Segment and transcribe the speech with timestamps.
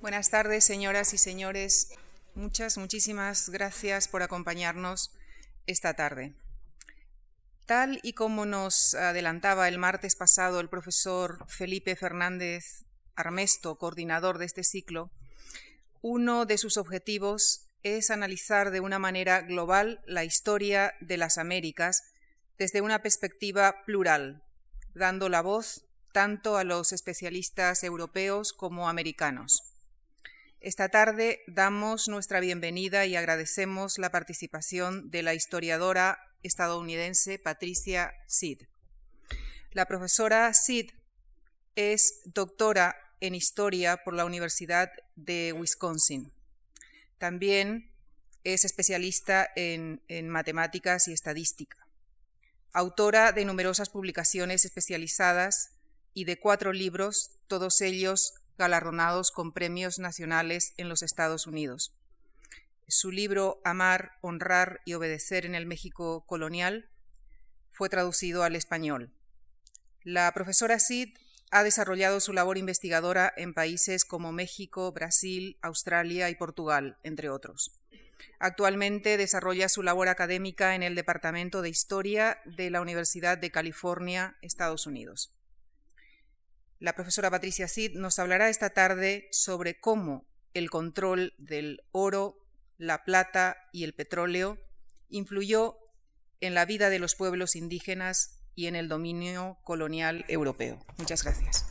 [0.00, 1.92] Buenas tardes, señoras y señores.
[2.34, 5.10] Muchas, muchísimas gracias por acompañarnos
[5.66, 6.32] esta tarde.
[7.66, 14.46] Tal y como nos adelantaba el martes pasado el profesor Felipe Fernández Armesto, coordinador de
[14.46, 15.10] este ciclo,
[16.00, 22.04] uno de sus objetivos es analizar de una manera global la historia de las Américas
[22.56, 24.42] desde una perspectiva plural,
[24.94, 29.69] dando la voz tanto a los especialistas europeos como americanos.
[30.60, 38.64] Esta tarde damos nuestra bienvenida y agradecemos la participación de la historiadora estadounidense Patricia Sid.
[39.70, 40.90] La profesora Sid
[41.76, 46.30] es doctora en historia por la Universidad de Wisconsin.
[47.16, 47.90] También
[48.44, 51.78] es especialista en, matemáticas y estadística.
[52.74, 55.70] Autora de numerosas publicaciones especializadas
[56.12, 61.96] y de cuatro libros, todos ellos galardonados con premios nacionales en los Estados Unidos.
[62.86, 66.90] Su libro Amar, Honrar y Obedecer en el México colonial
[67.72, 69.14] fue traducido al español.
[70.04, 71.16] La profesora Sid
[71.50, 77.80] ha desarrollado su labor investigadora en países como México, Brasil, Australia y Portugal, entre otros.
[78.38, 84.36] Actualmente desarrolla su labor académica en el Departamento de Historia de la Universidad de California,
[84.42, 85.32] Estados Unidos.
[86.80, 92.38] La profesora Patricia Sid nos hablará esta tarde sobre cómo el control del oro,
[92.78, 94.56] la plata y el petróleo
[95.10, 95.76] influyó
[96.40, 100.78] en la vida de los pueblos indígenas y en el dominio colonial europeo.
[100.96, 101.68] Muchas gracias.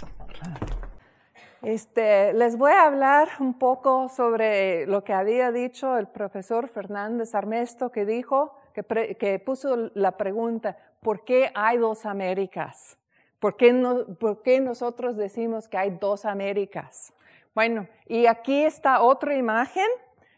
[1.63, 7.33] Este, les voy a hablar un poco sobre lo que había dicho el profesor Fernández
[7.33, 12.98] Armesto, que dijo, que, que puso la pregunta, ¿por qué hay dos Américas?
[13.39, 17.13] ¿Por qué, nosotros decimos que hay dos Américas?
[17.55, 19.87] Bueno, y aquí está otra imagen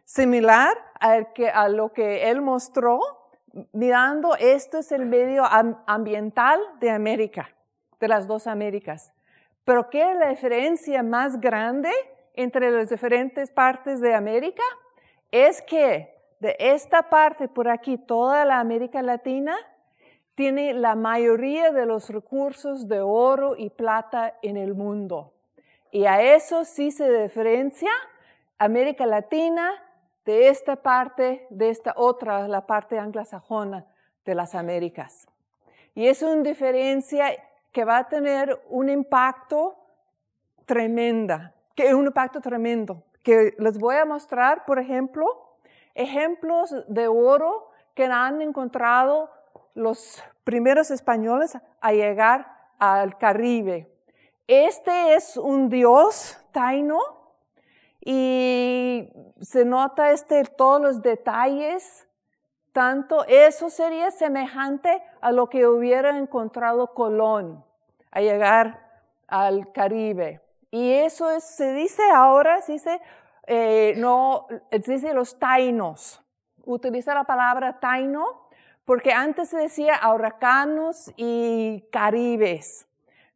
[0.05, 2.99] similar a lo que él mostró,
[3.73, 5.43] mirando, esto es el medio
[5.87, 7.49] ambiental de América,
[7.99, 9.11] de las dos Américas.
[9.63, 11.91] Pero ¿qué es la diferencia más grande
[12.33, 14.63] entre las diferentes partes de América?
[15.31, 19.55] Es que de esta parte por aquí, toda la América Latina,
[20.41, 25.33] tiene la mayoría de los recursos de oro y plata en el mundo.
[25.91, 27.91] Y a eso sí se diferencia
[28.57, 29.71] América Latina
[30.25, 33.85] de esta parte, de esta otra, la parte anglosajona
[34.25, 35.27] de las Américas.
[35.93, 37.27] Y es una diferencia
[37.71, 39.75] que va a tener un impacto
[40.65, 45.55] tremenda, que un impacto tremendo, que les voy a mostrar, por ejemplo,
[45.93, 49.29] ejemplos de oro que han encontrado
[49.73, 52.47] los primeros españoles a llegar
[52.79, 53.91] al Caribe.
[54.47, 56.99] Este es un dios taino
[58.03, 59.09] y
[59.39, 62.07] se nota este, todos los detalles,
[62.73, 67.63] tanto eso sería semejante a lo que hubiera encontrado Colón
[68.11, 68.89] a llegar
[69.27, 70.41] al Caribe.
[70.71, 73.01] Y eso es, se dice ahora, se dice,
[73.45, 76.23] eh, no, se dice los tainos.
[76.63, 78.40] Utiliza la palabra taino
[78.91, 82.89] porque antes se decía huracanos y caribes,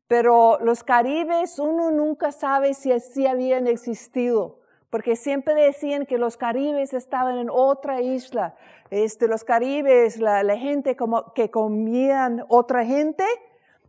[0.05, 6.35] pero los caribes uno nunca sabe si así habían existido, porque siempre decían que los
[6.35, 8.57] caribes estaban en otra isla.
[8.89, 13.23] Este, los caribes, la, la gente como, que comían otra gente,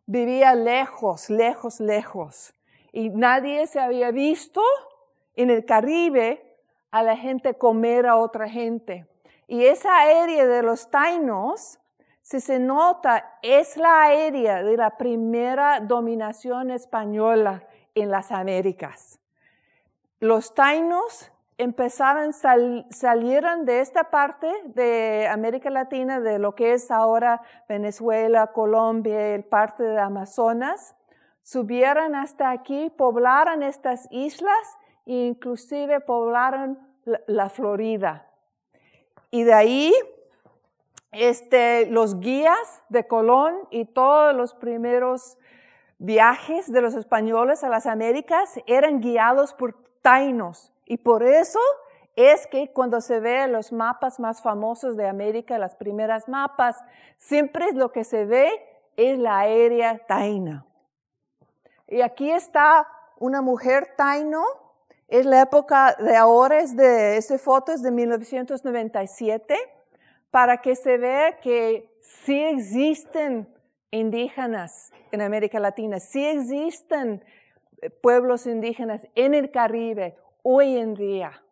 [0.06, 2.54] vivía lejos, lejos, lejos.
[2.92, 4.62] Y nadie se había visto
[5.34, 6.60] en el Caribe
[6.92, 9.08] a la gente comer a otra gente.
[9.46, 11.78] Y esa área de los tainos,
[12.22, 17.62] si se nota, es la área de la primera dominación española
[17.94, 19.20] en las Américas.
[20.18, 27.42] Los tainos empezaron, salieron de esta parte de América Latina, de lo que es ahora
[27.68, 30.96] Venezuela, Colombia, el parte de Amazonas,
[31.42, 34.76] subieron hasta aquí, poblaron estas islas
[35.06, 36.78] e inclusive poblaron
[37.26, 38.26] la Florida.
[39.36, 39.92] Y de ahí,
[41.12, 45.36] este, los guías de Colón y todos los primeros
[45.98, 50.72] viajes de los españoles a las Américas eran guiados por tainos.
[50.86, 51.58] Y por eso
[52.14, 56.82] es que cuando se ve los mapas más famosos de América, las primeras mapas,
[57.18, 58.50] siempre lo que se ve
[58.96, 60.64] es la área taina.
[61.88, 62.88] Y aquí está
[63.18, 64.42] una mujer taino
[65.08, 69.56] es la época de ahora, es de, esta foto es de 1997,
[70.30, 73.48] para que se vea que sí existen
[73.90, 77.24] indígenas en América Latina, sí existen
[77.80, 80.16] eh, pueblos indígenas en el Caribe.
[80.42, 81.42] hoy en día.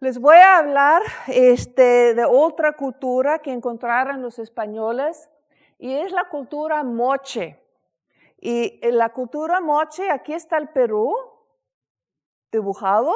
[0.00, 5.28] Les voy a hablar este, de otra cultura que encontraron los españoles
[5.78, 7.60] y es la cultura moche.
[8.40, 11.14] Y la cultura moche, aquí está el Perú
[12.50, 13.12] dibujado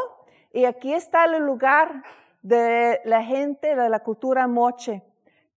[0.52, 2.02] y aquí está el lugar
[2.42, 5.02] de la gente de la cultura moche,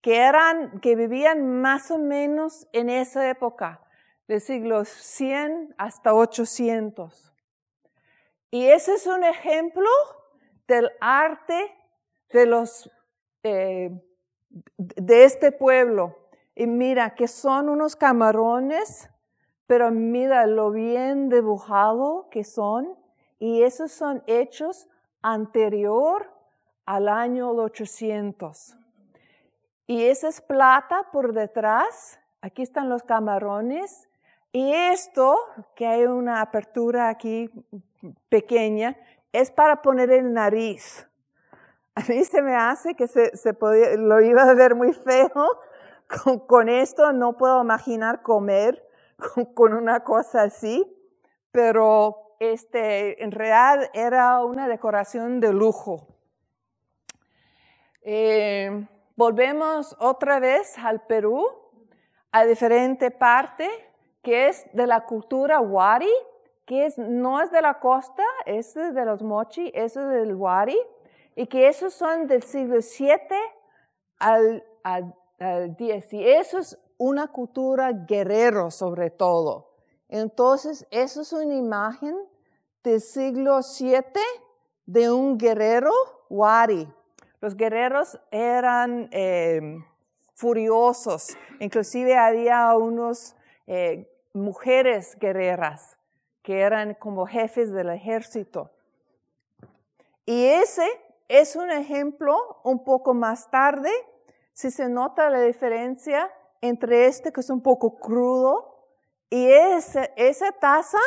[0.01, 3.81] que eran, que vivían más o menos en esa época,
[4.27, 7.33] del siglo 100 hasta 800.
[8.51, 9.89] Y ese es un ejemplo
[10.68, 11.75] del arte
[12.31, 12.89] de los,
[13.44, 13.92] eh,
[14.78, 16.30] de este pueblo.
[16.56, 19.10] Y mira que son unos camarones,
[19.68, 22.95] pero mira lo bien dibujado que son.
[23.39, 24.87] Y esos son hechos
[25.21, 26.31] anterior
[26.85, 28.77] al año 800.
[29.87, 32.19] Y esa es plata por detrás.
[32.41, 34.07] Aquí están los camarones.
[34.51, 35.37] Y esto,
[35.75, 37.49] que hay una apertura aquí
[38.29, 38.95] pequeña,
[39.33, 41.07] es para poner el nariz.
[41.93, 45.59] A mí se me hace que se, se podía, lo iba a ver muy feo.
[46.47, 48.87] Con, esto no puedo imaginar comer
[49.55, 50.85] con, una cosa así,
[51.51, 56.07] pero este, en realidad era una decoración de lujo.
[58.01, 61.47] Eh, volvemos otra vez al Perú,
[62.31, 63.69] a diferente parte
[64.25, 66.11] que es de la cultura Wari,
[66.65, 70.77] que es, no es de la costa, es de los mochi, es del Wari,
[71.35, 73.35] y que esos son del siglo 7
[74.17, 75.13] al, al,
[75.77, 76.13] 10.
[76.13, 79.75] Y eso es una cultura guerrero sobre todo.
[80.15, 82.15] Entonces, eso es una imagen
[82.85, 84.17] del siglo 7
[84.85, 85.91] de un guerrero
[86.29, 86.88] Wari.
[87.41, 89.75] Los guerreros eran eh,
[90.33, 93.35] furiosos, inclusive había unos
[93.67, 95.97] eh, mujeres guerreras
[96.44, 98.71] que eran como jefes del ejército.
[100.25, 100.88] Y ese
[101.27, 103.91] es un ejemplo un poco más tarde,
[104.53, 108.75] si se nota la diferencia entre este que es un poco crudo
[109.30, 111.00] y ese, esa taza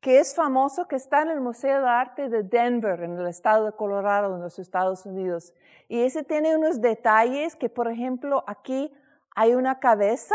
[0.00, 3.66] que es famoso, que está en el Museo de Arte de Denver, en el estado
[3.66, 5.54] de Colorado, en los Estados Unidos.
[5.88, 8.92] Y ese tiene unos detalles que, por ejemplo, aquí
[9.36, 10.34] hay una cabeza,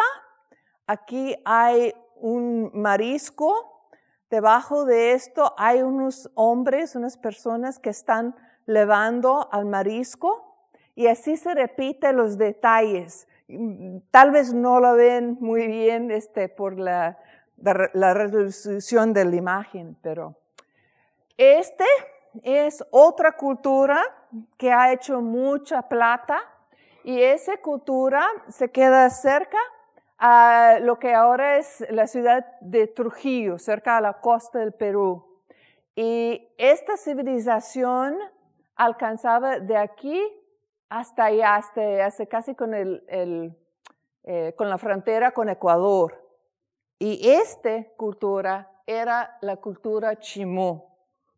[0.85, 3.77] aquí hay un marisco,
[4.29, 8.35] Debajo de esto hay unos hombres, unas personas que están
[8.65, 10.46] levando al marisco
[10.97, 13.27] y así se repiten los detalles.
[14.09, 17.19] Tal vez no lo ven muy bien este, por la,
[17.93, 20.35] la resolución de la imagen, pero
[21.37, 21.85] este
[22.41, 24.01] es otra cultura
[24.57, 26.39] que ha hecho mucha plata
[27.03, 29.59] y esa cultura se queda cerca
[30.17, 35.23] a lo que ahora es la ciudad de Trujillo, cerca de la costa del Perú.
[35.95, 38.17] Y esta civilización
[38.75, 40.19] alcanzaba de aquí
[40.89, 42.55] hasta allá, hasta, casi
[44.23, 46.23] eh, con la frontera con Ecuador.
[46.99, 50.83] Y esta cultura era la cultura chimú.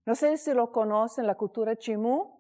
[0.06, 2.40] No sé si lo conocen, la cultura chimú,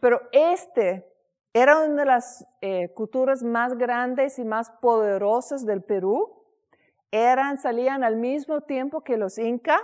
[0.00, 1.06] pero este
[1.52, 6.44] era una de las eh, culturas más grandes y más poderosas del Perú.
[7.10, 9.80] Eran, salían al mismo tiempo que los Inca,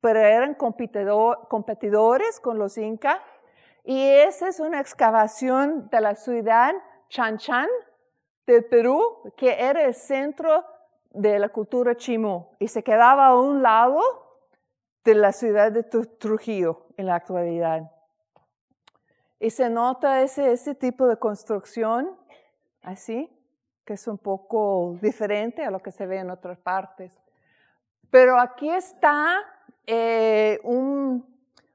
[0.00, 3.20] pero eran competidores con los Inca.
[3.84, 6.72] Y esa es una excavación de la ciudad
[7.08, 7.68] Chanchan
[8.46, 10.64] del Perú, que era el centro
[11.10, 14.00] de la cultura chimú y se quedaba a un lado
[15.04, 17.90] de la ciudad de Trujillo en la actualidad.
[19.40, 22.16] Y se nota ese, ese tipo de construcción
[22.82, 23.28] así,
[23.84, 27.20] que es un poco diferente a lo que se ve en otras partes.
[28.10, 29.40] Pero aquí está
[29.86, 30.60] eh,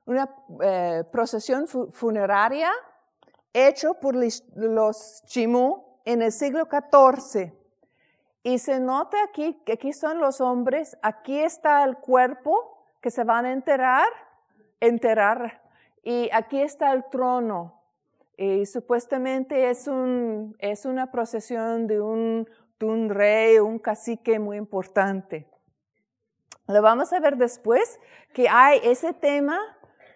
[0.07, 0.33] una
[0.63, 2.71] eh, procesión funeraria
[3.53, 4.15] hecho por
[4.55, 7.53] los Chimú en el siglo XIV.
[8.43, 13.25] Y se nota aquí que aquí son los hombres, aquí está el cuerpo que se
[13.25, 14.07] van a enterrar,
[14.79, 15.61] enterrar
[16.01, 17.81] y aquí está el trono.
[18.37, 22.47] Y supuestamente es, un, es una procesión de un,
[22.79, 25.49] de un rey, un cacique muy importante.
[26.67, 27.99] Lo vamos a ver después,
[28.33, 29.57] que hay ese tema,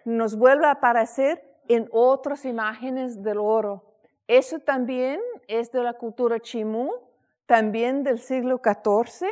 [0.04, 3.84] nos vuelve a aparecer en otras imágenes del oro.
[4.26, 6.90] Eso también es de la cultura chimú,
[7.46, 9.28] también del siglo XIV.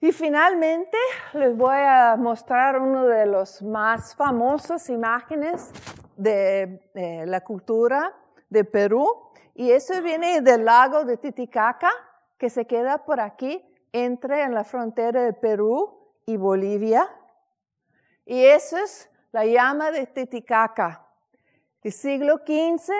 [0.00, 0.98] Y finalmente
[1.32, 5.70] les voy a mostrar una de las más famosas imágenes
[6.16, 8.14] de, la cultura
[8.50, 9.06] de Perú.
[9.54, 11.90] Y eso viene del lago de Titicaca,
[12.36, 17.08] que se queda por aquí, entre en la frontera de Perú y Bolivia.
[18.26, 21.06] Y eso es la llama de Titicaca.
[21.82, 22.92] El siglo XV,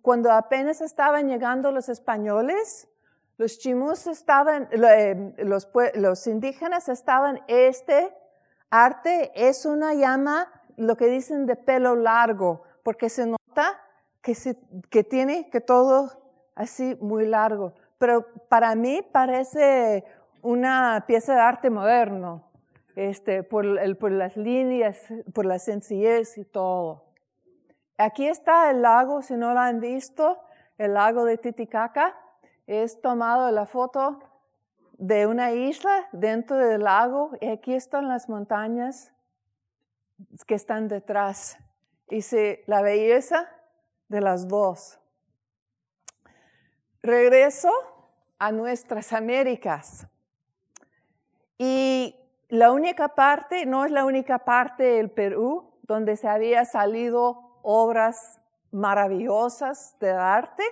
[0.00, 2.88] cuando apenas estaban llegando los españoles,
[3.36, 8.16] los chimus estaban, eh, los, los indígenas estaban, este
[8.70, 13.78] arte es una llama, lo que dicen de pelo largo, porque se nota
[14.22, 14.58] que, se,
[14.90, 16.10] que tiene que todo
[16.54, 17.74] así muy largo.
[17.98, 20.04] Pero para mí parece
[20.42, 22.45] una pieza de arte moderno,
[22.96, 24.98] este, por, el, por las líneas,
[25.32, 27.04] por la sencillez y todo.
[27.98, 30.40] Aquí está el lago, si no lo han visto,
[30.78, 32.18] el lago de Titicaca.
[32.66, 34.18] Es tomado la foto
[34.98, 39.12] de una isla dentro del lago y aquí están las montañas
[40.46, 41.58] que están detrás.
[42.08, 42.20] Y
[42.66, 43.48] la belleza
[44.08, 44.98] de las dos.
[47.02, 47.70] Regreso
[48.38, 50.06] a nuestras Américas.
[51.58, 52.14] Y
[52.48, 58.40] la única parte, no es la única parte del Perú donde se había salido obras
[58.70, 60.62] maravillosas de arte.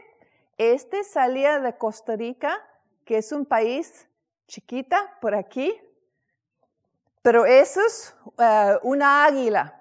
[0.58, 2.60] Este salía de Costa Rica,
[3.04, 4.08] que es un país
[4.46, 5.74] chiquita por aquí,
[7.22, 9.80] pero eso es eh, una águila.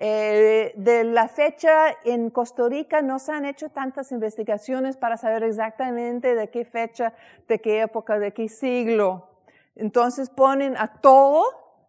[0.00, 5.42] Eh, de la fecha en Costa Rica no se han hecho tantas investigaciones para saber
[5.42, 7.14] exactamente de qué fecha,
[7.48, 9.27] de qué época, de qué siglo.
[9.78, 11.44] Entonces ponen a todo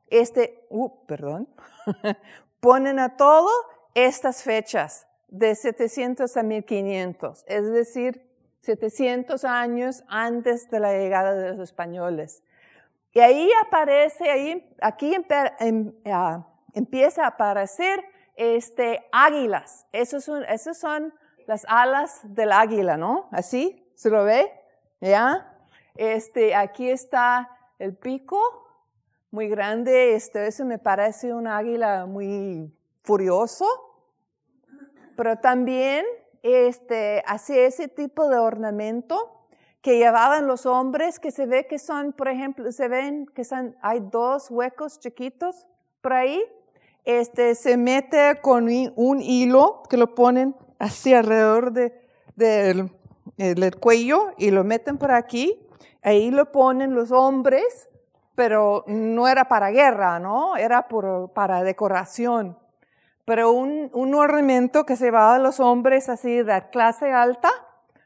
[0.09, 1.49] este, uh, perdón,
[2.59, 3.49] ponen a todo
[3.95, 8.29] estas fechas de 700 a 1500, es decir,
[8.61, 12.43] 700 años antes de la llegada de los españoles.
[13.11, 15.15] Y ahí aparece, ahí, aquí
[15.59, 18.03] en, ah, empieza a aparecer
[18.35, 19.87] este, águilas.
[19.91, 21.13] Esos son, esos son
[21.47, 23.29] las alas del águila, ¿no?
[23.31, 24.51] Así, ¿se lo ve?
[25.01, 25.55] ¿Ya?
[25.95, 28.39] Este, aquí está el pico,
[29.31, 30.15] muy grande.
[30.15, 32.71] Este, eso me parece un águila muy
[33.03, 33.65] furioso.
[35.15, 36.05] Pero también
[36.43, 39.39] este, hace ese tipo de ornamento
[39.81, 43.75] que llevaban los hombres, que se ve que son, por ejemplo, se ven que son,
[43.81, 45.67] hay dos huecos chiquitos
[46.01, 46.41] por ahí,
[47.05, 51.93] este, se mete con un hilo que lo ponen así alrededor de,
[52.35, 55.59] del cuello y lo meten por aquí.
[56.01, 57.89] Ahí lo ponen los hombres,
[58.35, 60.55] pero no era para guerra, ¿no?
[60.55, 60.87] Era
[61.33, 62.57] para decoración.
[63.29, 67.51] Pero un, ornamento que se llevaba a los hombres así de clase alta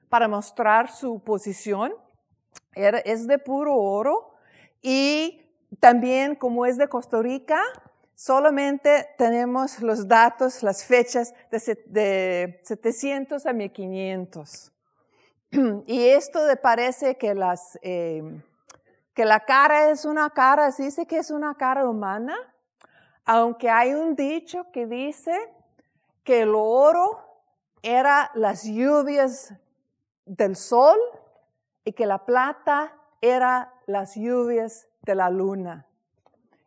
[0.10, 1.94] para mostrar su posición.
[2.76, 4.34] Es de puro oro
[4.82, 5.42] y
[5.80, 7.62] también como es de Costa Rica,
[8.16, 14.73] solamente tenemos los datos, las fechas de, 700 a 1500.
[15.86, 18.42] Y esto de parece que, las, em,
[19.14, 22.36] que la cara es una cara, se dice que es una cara humana,
[23.26, 25.38] aunque hay un dicho que dice
[26.24, 27.24] que el oro
[27.84, 29.54] era las lluvias
[30.26, 30.98] del sol
[31.84, 35.86] y que la plata era las lluvias de la luna.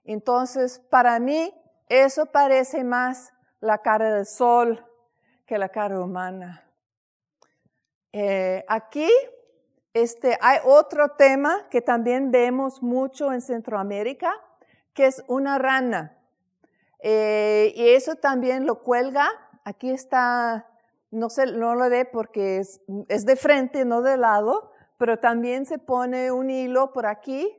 [0.05, 1.52] Entonces, para mí,
[1.88, 4.85] eso parece más la cara del sol
[5.47, 6.65] que la cara humana.
[8.18, 9.11] Eh, aquí
[9.92, 14.32] este, hay otro tema que también vemos mucho en Centroamérica,
[14.94, 16.18] que es una rana.
[17.00, 19.28] Eh, y eso también lo cuelga.
[19.64, 20.66] Aquí está,
[21.11, 25.66] no, se, no lo ve porque es, es de frente, no de lado, pero también
[25.66, 27.54] se pone un hilo por aquí,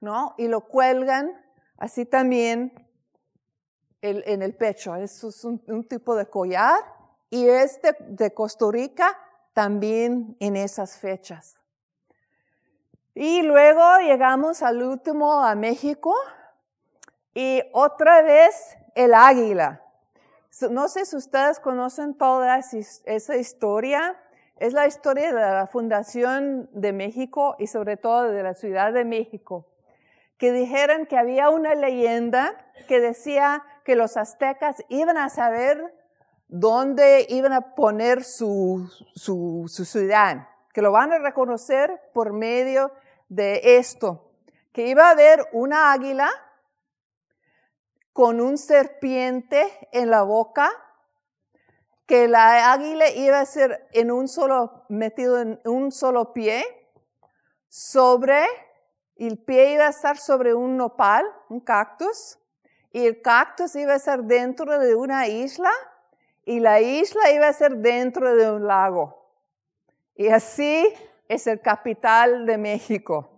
[0.00, 0.34] ¿no?
[0.36, 1.42] Y lo cuelgan
[1.82, 2.72] Así también
[4.02, 6.78] en el pecho, eso es un, tipo de collar
[7.28, 9.18] y este de Costa Rica
[9.52, 11.56] también en esas fechas.
[13.14, 16.14] Y luego llegamos al último, a México,
[17.34, 19.82] y otra vez el águila.
[20.70, 24.18] No sé si ustedes conocen toda esa historia.
[24.56, 29.04] Es la historia de la fundación de México y sobre todo de la Ciudad de
[29.04, 29.66] México
[30.42, 32.52] que dijeron que había una leyenda
[32.88, 35.94] que decía que los aztecas iban a saber
[36.52, 42.92] dónde iban a poner su, su, ciudad, que lo van a reconocer por medio
[43.30, 44.30] de esto,
[44.70, 46.30] que iba a haber una águila
[48.12, 50.70] con un serpiente en la boca,
[52.04, 56.62] que la águila iba a ser en un solo, metido en un solo pie,
[57.68, 58.44] sobre
[59.16, 62.38] el pie iba a estar sobre un nopal, un cactus,
[62.90, 65.70] y el cactus iba a estar dentro de una isla,
[66.44, 69.30] y la isla iba a ser dentro de un lago.
[70.14, 70.92] Y así
[71.28, 73.30] es el capital de México.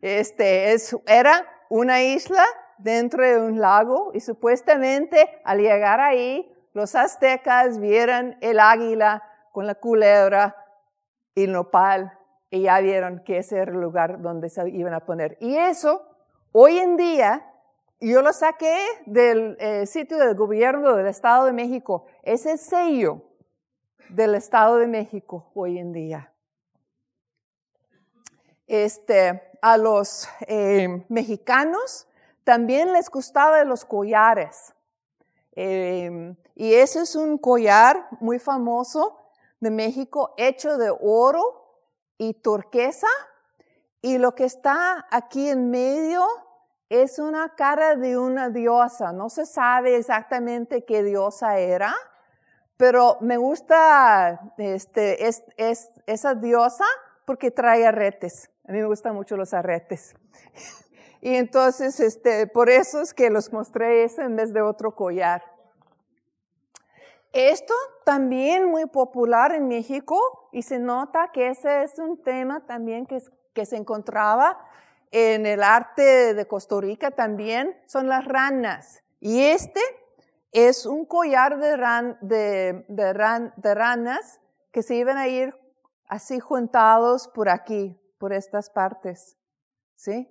[0.00, 2.44] Este es, era una isla
[2.78, 9.66] dentro de un lago y supuestamente al llegar ahí, los aztecas vieron el águila con
[9.66, 10.56] la culebra
[11.34, 12.18] y el nopal
[12.50, 15.36] y ya vieron que ese era el lugar donde se iban a poner.
[15.40, 16.02] Y eso,
[16.52, 17.51] hoy en día,
[18.08, 23.22] yo lo saqué del eh, sitio del gobierno del Estado de México, es el sello
[24.08, 26.32] del Estado de México hoy en día.
[28.66, 32.08] Este, a los eh, mexicanos
[32.42, 34.74] también les gustaba los collares.
[35.54, 39.18] Eh, y ese es un collar muy famoso
[39.60, 41.78] de México hecho de oro
[42.18, 43.08] y turquesa.
[44.00, 46.26] Y lo que está aquí en medio
[46.92, 49.12] es una cara de una diosa.
[49.12, 51.94] No se sabe exactamente qué diosa era,
[52.76, 55.42] pero me gusta este, es,
[56.06, 56.84] esa diosa
[57.24, 58.50] porque trae arretes.
[58.68, 60.14] A mí me gustan mucho los arretes.
[61.22, 65.42] y entonces, este, por eso es que los mostré ese en vez de otro collar.
[67.32, 67.72] Esto
[68.04, 73.22] también muy popular en México y se nota que ese es un tema también que,
[73.54, 74.58] que se encontraba
[75.12, 79.02] en el arte de Costa Rica también, son las ranas.
[79.20, 79.80] Y este
[80.50, 82.84] es un collar de,
[83.74, 84.40] ranas
[84.72, 85.54] que se iban a ir
[86.08, 89.36] así juntados por aquí, por estas partes.
[89.94, 90.28] ¿Sí?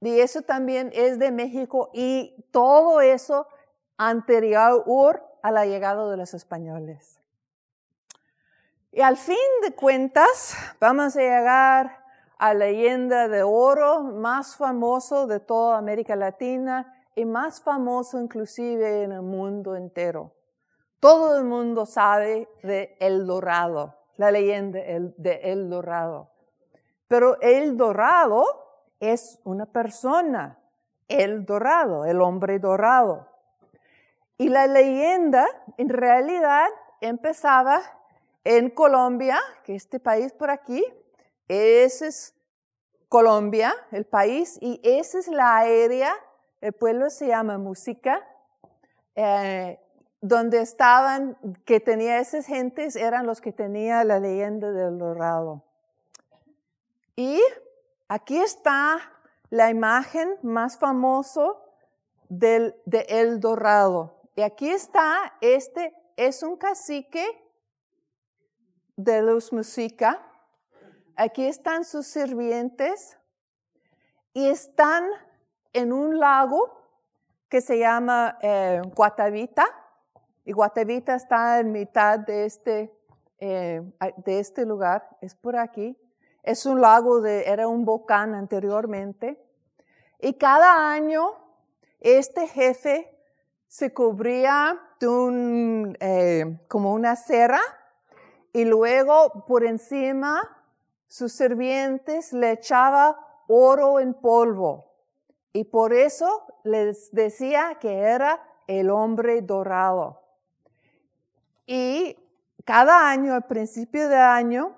[0.00, 3.48] Y eso también es de México y todo eso
[3.96, 7.18] anterior a la llegada de los españoles.
[8.92, 12.03] Y al fin de cuentas, vamos a llegar
[12.44, 19.12] a leyenda de oro más famoso de toda América Latina y más famoso inclusive en
[19.12, 20.34] el mundo entero.
[21.00, 26.32] Todo el mundo sabe de El Dorado, la leyenda de El Dorado.
[27.08, 28.44] Pero El Dorado
[29.00, 30.58] es una persona,
[31.08, 33.26] El Dorado, el hombre dorado.
[34.36, 35.46] Y la leyenda
[35.78, 36.68] en realidad
[37.00, 37.80] empezaba
[38.44, 40.84] en Colombia, que este país por aquí,
[41.48, 42.33] es
[43.14, 46.12] Colombia, el país, y esa es la área,
[46.60, 48.26] el pueblo se llama Música,
[49.14, 49.78] eh,
[50.20, 55.62] donde estaban, que tenía esas gentes, eran los que tenía la leyenda del dorado.
[57.14, 57.40] Y
[58.08, 58.98] aquí está
[59.48, 61.52] la imagen más famosa
[62.28, 62.74] de
[63.08, 64.22] El Dorado.
[64.34, 67.24] Y aquí está, este es un cacique
[68.96, 70.20] de los música.
[71.16, 73.16] Aquí están sus sirvientes
[74.32, 75.04] y están
[75.72, 76.76] en un lago
[77.48, 79.64] que se llama eh, Guatavita.
[80.44, 82.92] Y Guatavita está en mitad de este,
[83.38, 83.80] eh,
[84.24, 85.96] de este lugar, es por aquí.
[86.42, 89.40] Es un lago de, era un volcán anteriormente.
[90.18, 91.30] Y cada año
[92.00, 93.16] este jefe
[93.68, 97.60] se cubría de un, eh, como una cera
[98.52, 100.53] y luego por encima
[101.14, 104.96] sus sirvientes le echaba oro en polvo
[105.52, 110.24] y por eso les decía que era el hombre dorado.
[111.66, 112.18] Y
[112.64, 114.74] cada año, al principio de año,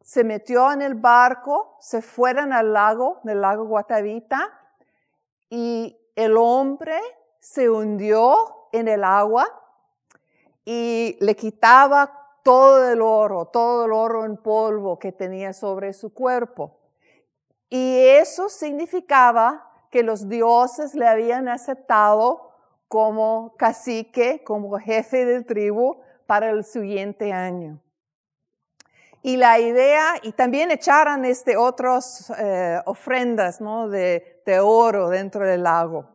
[0.00, 4.58] se metió en el barco, se fueron al lago, del lago Guatavita,
[5.50, 6.98] y el hombre
[7.40, 9.46] se hundió en el agua
[10.64, 16.12] y le quitaba todo el oro, todo el oro en polvo que tenía sobre su
[16.12, 16.78] cuerpo.
[17.68, 22.50] Y eso significaba que los dioses le habían aceptado
[22.88, 27.80] como cacique, como jefe de tribu para el siguiente año.
[29.22, 33.88] Y la idea, y también echaron este otras eh, ofrendas ¿no?
[33.88, 36.12] de oro dentro del lago.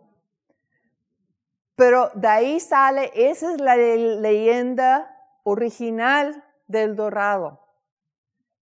[1.77, 5.16] Pero de ahí sale, esa es la leyenda
[5.49, 7.59] original del dorado.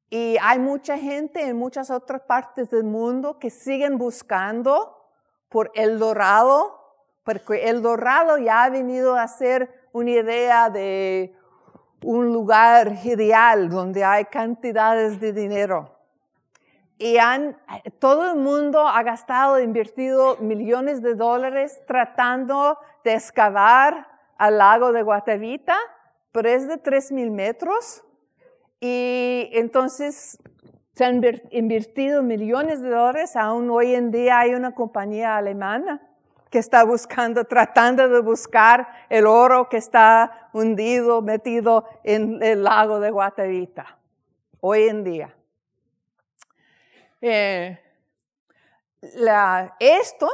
[0.10, 4.96] Y hay mucha gente en muchas otras partes del mundo que siguen buscando
[5.50, 6.80] por el dorado,
[7.24, 11.36] porque el dorado ya ha venido a ser una idea de
[12.04, 15.96] un lugar ideal donde hay cantidades de dinero
[16.98, 17.58] y han,
[18.00, 25.02] todo el mundo ha gastado, invertido millones de dólares tratando de excavar al lago de
[25.02, 25.78] Guatavita,
[26.36, 28.04] pero es de 3.000 metros.
[28.82, 30.38] Y entonces
[30.94, 33.38] se han invertido millones de dólares.
[33.38, 36.02] Aún hoy en día hay una compañía alemana
[36.50, 43.00] que está buscando, tratando de buscar el oro que está hundido, metido en el lago
[43.00, 43.98] de Guatavita.
[44.60, 45.34] Hoy en día.
[47.22, 47.80] Eh,
[49.80, 50.30] esto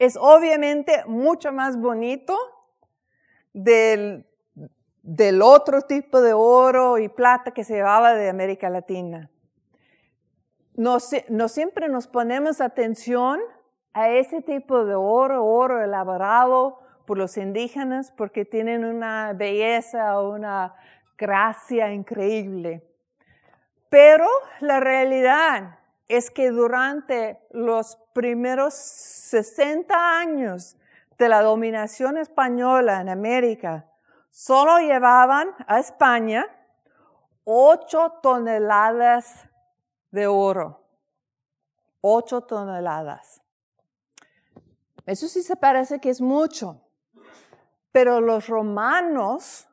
[0.00, 2.36] es obviamente mucho más bonito
[3.52, 4.27] del,
[5.08, 9.30] del otro tipo de oro y plata que se llevaba de América Latina.
[10.74, 13.40] No, siempre nos ponemos atención
[13.94, 20.74] a ese tipo de oro, oro elaborado por los indígenas, porque tienen una belleza, una
[21.16, 22.86] gracia increíble.
[23.88, 24.26] Pero
[24.60, 30.76] la realidad es que durante los primeros 60 años
[31.16, 33.87] de la dominación española en América,
[34.38, 36.46] solo llevaban a España
[37.42, 39.48] 8 toneladas
[40.12, 40.80] de oro.
[42.02, 43.42] 8 toneladas.
[45.06, 46.80] Eso sí se parece que es mucho.
[47.90, 49.68] Pero los romanos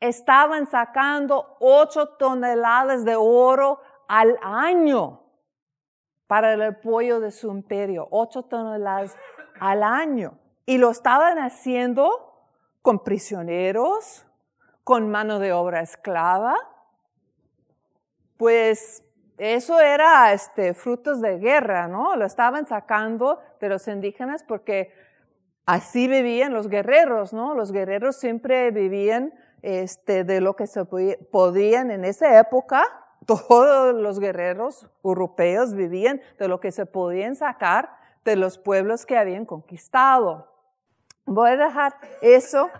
[0.00, 5.22] estaban sacando 8 toneladas de oro al año
[6.26, 9.16] para el apoyo de su imperio, 8 toneladas
[9.58, 10.38] al año.
[10.66, 12.31] Y lo estaban haciendo
[12.82, 14.26] con prisioneros,
[14.84, 16.56] con mano de obra esclava.
[18.36, 19.04] Pues
[19.38, 22.16] eso era este, frutos de guerra, ¿no?
[22.16, 24.92] Lo estaban sacando de los indígenas porque
[25.64, 27.54] así vivían los guerreros, ¿no?
[27.54, 32.84] Los guerreros siempre vivían este, de lo que se podían en esa época
[33.26, 37.90] todos los guerreros europeos vivían de lo que se podían sacar
[38.24, 40.51] de los pueblos que habían conquistado.
[41.24, 42.70] Voy a dejar eso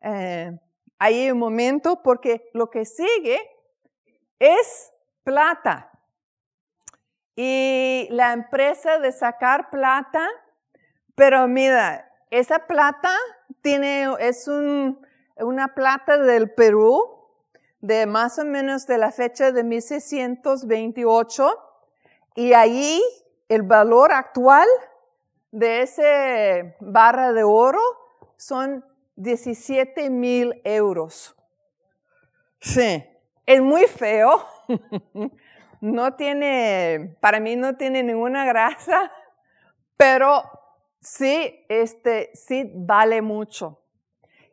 [0.00, 0.58] eh,
[0.98, 3.38] ahí un momento porque lo que sigue
[4.38, 5.90] es plata.
[7.36, 10.28] Y la empresa de sacar plata,
[11.14, 13.10] pero mira, esa plata
[13.60, 15.04] tiene, es un,
[15.36, 17.14] una plata del Perú,
[17.80, 21.58] de más o menos de la fecha de 1628
[22.34, 23.02] y allí
[23.48, 24.66] el valor actual
[25.54, 27.80] de ese barra de oro
[28.36, 31.36] son 17 mil euros.
[32.60, 33.04] Sí,
[33.46, 34.44] es muy feo.
[35.80, 39.12] No tiene, para mí no tiene ninguna grasa,
[39.98, 40.42] pero
[40.98, 43.82] sí, este, sí vale mucho.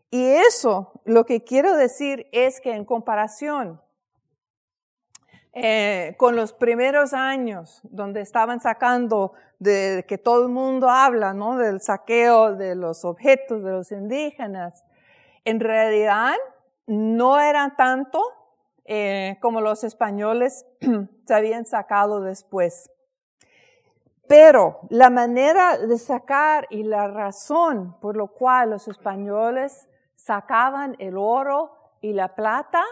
[0.09, 3.79] Y eso, lo que quiero decir es que en comparación
[5.53, 11.55] eh, con los primeros años, donde estaban sacando de que todo el mundo habla, ¿no?
[11.55, 14.83] Del saqueo de los objetos de los indígenas,
[15.45, 16.33] en realidad
[16.87, 18.23] no era tanto
[18.85, 20.65] eh, como los españoles
[21.27, 22.89] se habían sacado después.
[24.27, 31.17] Pero la manera de sacar y la razón por lo cual los españoles sacaban el
[31.17, 31.71] oro
[32.01, 32.83] y la plata,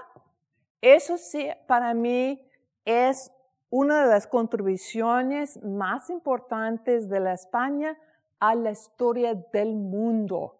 [0.82, 2.48] eso sí para mí
[2.86, 3.32] es
[3.70, 7.98] una de las contribuciones más importantes de España
[8.40, 10.60] a la historia del mundo.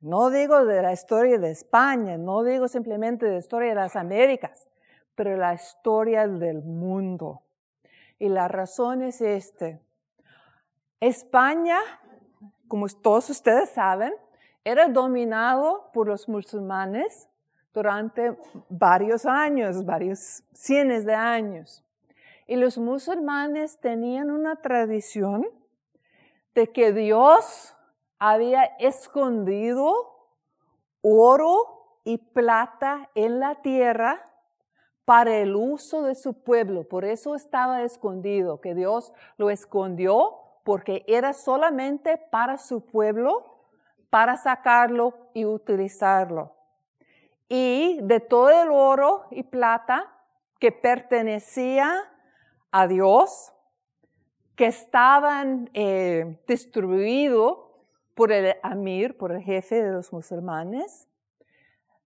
[0.00, 3.94] No digo de la historia de España, no digo simplemente de la historia de las
[3.94, 4.68] Américas,
[5.14, 7.42] pero la historia del mundo.
[8.18, 9.80] Y la razón es este.
[10.98, 11.78] España,
[12.66, 14.12] como todos ustedes saben,
[14.64, 17.28] era dominado por los musulmanes
[17.72, 18.36] durante
[18.68, 21.84] varios años, varios cientos de años.
[22.46, 25.46] Y los musulmanes tenían una tradición
[26.54, 27.76] de que Dios
[28.18, 30.28] había escondido
[31.00, 34.28] oro y plata en la tierra
[35.04, 36.88] para el uso de su pueblo.
[36.88, 43.52] Por eso estaba escondido, que Dios lo escondió porque era solamente para su pueblo
[44.12, 46.54] para sacarlo y utilizarlo.
[47.48, 50.12] Y de todo el oro y plata
[50.60, 52.11] que pertenecía
[52.72, 53.52] a Dios,
[54.56, 57.58] que estaban eh, distribuidos
[58.14, 61.08] por el amir, por el jefe de los musulmanes,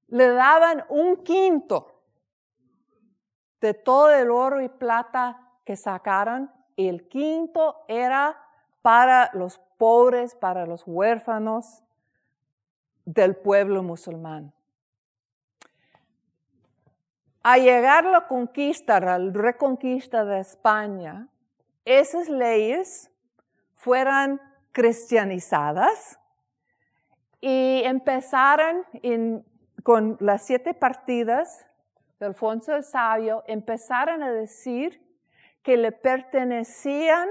[0.09, 2.02] le daban un quinto
[3.61, 8.40] de todo el oro y plata que sacaron, el quinto era
[8.83, 11.83] para los pobres, para los huérfanos,
[13.05, 14.52] del pueblo musulmán.
[17.49, 21.29] A llegar la conquista, la reconquista de España,
[21.85, 23.09] esas leyes
[23.77, 24.41] fueron
[24.73, 26.19] cristianizadas
[27.41, 28.85] y empezaron
[29.85, 31.65] con las siete partidas
[32.19, 35.01] de Alfonso el Sabio, empezaron a decir
[35.63, 37.29] que le pertenecían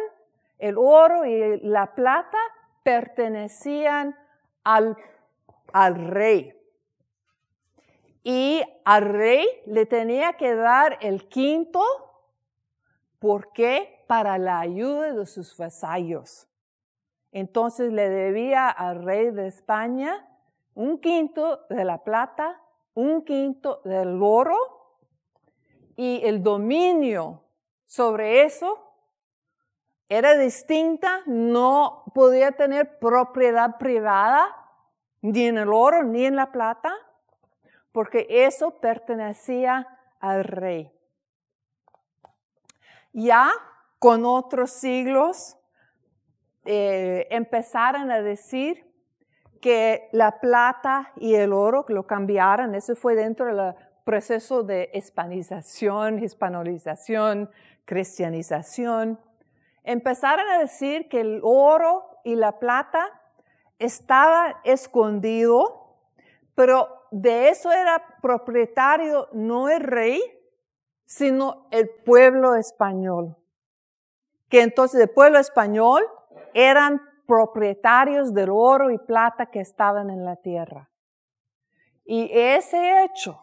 [0.59, 2.37] el oro y la plata,
[2.83, 4.15] pertenecían
[4.63, 4.95] al
[5.73, 6.53] al rey.
[8.25, 11.81] Y al rey le tenía que dar el quinto.
[13.19, 13.95] ¿Por qué?
[14.07, 16.47] para la ayuda de sus vasallos.
[17.31, 20.27] Entonces le debía al rey de España
[20.73, 22.61] un quinto de la plata,
[22.93, 24.57] un quinto del oro
[25.95, 27.43] y el dominio
[27.85, 28.81] sobre eso
[30.07, 34.55] era distinta, no podía tener propiedad privada
[35.21, 36.93] ni en el oro ni en la plata,
[37.95, 39.87] porque eso pertenecía
[40.19, 40.91] al rey.
[43.13, 43.49] Ya
[43.99, 45.57] con otros siglos
[46.65, 48.85] eh, empezaron a decir
[49.61, 56.21] que la plata y el oro lo cambiaran, eso fue dentro del proceso de hispanización,
[56.21, 57.49] hispanolización,
[57.85, 59.21] cristianización.
[59.85, 63.21] Empezaron a decir que el oro y la plata
[63.79, 65.84] estaba escondido,
[66.55, 70.21] pero de eso era propietario no el rey,
[71.05, 73.37] sino el pueblo español.
[74.49, 76.03] Que entonces el pueblo español
[76.53, 80.89] eran propietarios del oro y plata que estaban en la tierra.
[82.05, 83.41] Y ese hecho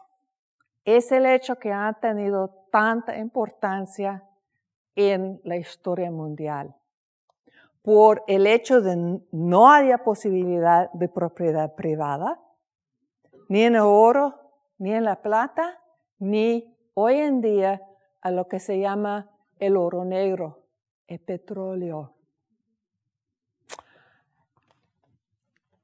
[0.84, 4.24] es el hecho que ha tenido tanta importancia
[4.94, 6.74] en la historia mundial.
[7.82, 12.40] Por el hecho de no haya posibilidad de propiedad privada,
[13.52, 14.40] ni en el oro,
[14.78, 15.78] ni en la plata,
[16.18, 17.82] ni hoy en día
[18.22, 20.62] a lo que se llama el oro negro,
[21.06, 22.14] el petróleo.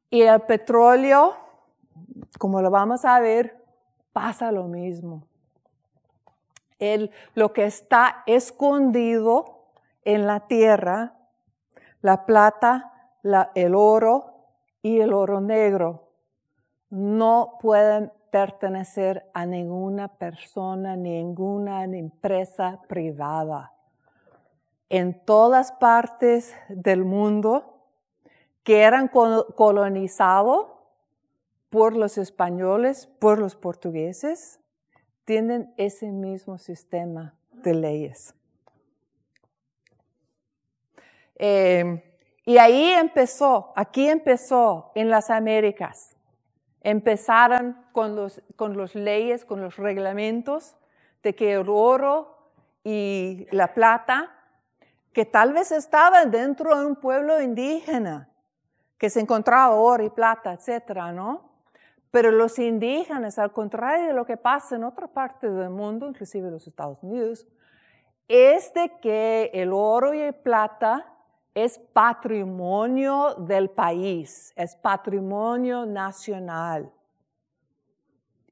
[0.08, 1.36] Y el petróleo,
[2.38, 3.62] como lo vamos a ver,
[4.14, 5.28] pasa lo mismo.
[6.78, 9.66] El, lo que está escondido
[10.06, 11.18] en la tierra,
[12.00, 13.12] la plata,
[13.54, 14.46] el oro
[14.80, 16.07] y el oro negro,
[16.90, 23.72] no pueden pertenecer a ninguna persona, ninguna empresa privada.
[24.90, 27.78] En todas partes del mundo,
[28.62, 30.66] que eran colonizados
[31.70, 34.60] por los españoles, por los portugueses,
[35.24, 38.34] tienen ese mismo sistema de leyes.
[41.36, 42.02] Em,
[42.44, 46.17] y ahí empezó, aquí empezó en las Américas.
[46.82, 50.76] Empezaron con los, con los leyes, con los reglamentos
[51.22, 52.36] de que el oro
[52.84, 54.30] y la plata,
[55.12, 58.28] que tal vez estaban dentro de un pueblo indígena,
[58.96, 61.48] que se encontraba oro y plata, etcétera, ¿no?
[62.10, 66.46] Pero los indígenas, al contrario de lo que pasa en otras partes del mundo, inclusive
[66.46, 67.46] en los Estados Unidos,
[68.28, 71.06] es de que el oro y el plata
[71.64, 76.92] es patrimonio del país, es patrimonio nacional.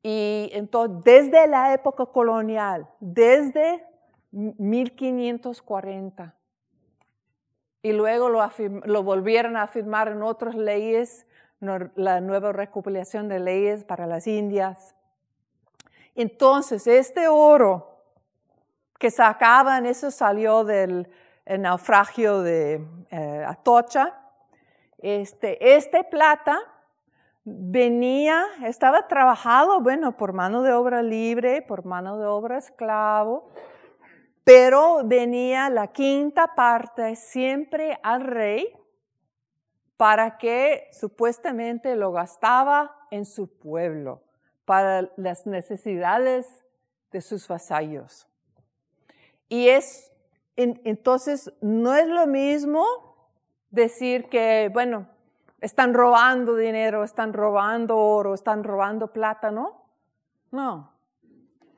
[0.03, 3.85] Y entonces, desde la época colonial, desde
[4.31, 6.35] 1540,
[7.83, 11.27] y luego lo, volvieron a afirmar en otras leyes,
[11.61, 14.95] la nueva recopilación de leyes para las Indias.
[16.15, 17.97] Entonces, este oro
[18.99, 21.09] que sacaban, eso salió del
[21.47, 24.19] naufragio de eh, Atocha,
[24.99, 26.59] este, este plata
[27.45, 33.51] venía, estaba trabajado, bueno, por mano de obra libre, por mano de obra esclavo,
[34.43, 38.73] pero venía la quinta parte siempre al rey
[39.97, 44.23] para que supuestamente lo gastaba en su pueblo,
[44.65, 46.65] para las necesidades
[47.13, 48.29] de sus vasallos.
[49.49, 50.13] Y es,
[50.57, 52.85] entonces, no es lo mismo
[53.71, 55.07] decir que, bueno,
[55.61, 59.83] están robando dinero, están robando oro, están robando plata, ¿no?
[60.51, 60.97] No,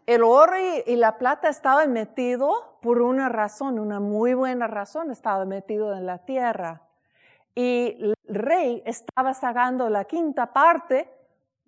[0.08, 0.54] el oro
[0.86, 6.06] y, la plata estaban metidos por una razón, una muy buena razón, estaba metido en
[6.06, 6.80] la tierra.
[7.54, 11.10] Y el rey estaba sacando la quinta parte,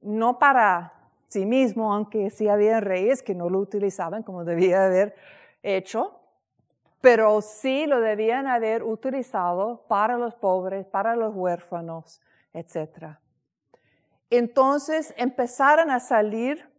[0.01, 0.95] no para
[1.29, 5.15] sí mismo, aunque sí había reyes que no lo utilizaban como debía haber
[5.63, 6.20] hecho,
[7.01, 12.21] pero sí lo debían haber utilizado para los pobres, para los huérfanos,
[12.53, 13.17] etc.
[14.31, 16.71] Entonces empezaron a salir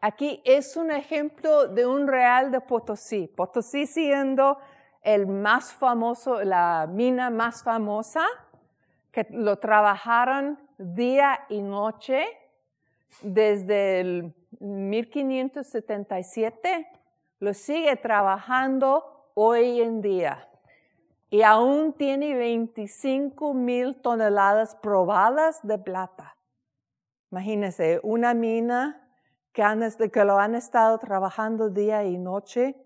[0.00, 3.26] Aquí es un ejemplo de un real de Potosí.
[3.26, 4.58] Potosí siendo
[5.02, 8.24] el más famoso, la mina más famosa,
[9.10, 12.24] que lo trabajaron día y noche
[13.22, 16.86] desde el 1577,
[17.40, 20.48] lo sigue trabajando hoy en día.
[21.28, 26.36] Y aún tiene 25 mil toneladas probadas de plata.
[27.30, 29.10] Imagínense, una mina
[29.52, 29.64] que,
[30.12, 32.76] que lo han estado trabajando día y noche